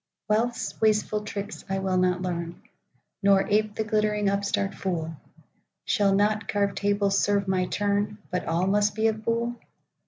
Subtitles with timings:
[0.27, 2.59] Wealth's wasteful tricks I will not learn,
[3.21, 8.95] Nor ape the glittering upstart fool;—Shall not carved tables serve my turn, But all must
[8.95, 9.57] be of buhl?